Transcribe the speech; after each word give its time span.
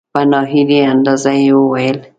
په 0.13 0.21
نا 0.31 0.41
هیلي 0.51 0.79
انداز 0.91 1.23
یې 1.45 1.53
وویل. 1.57 1.97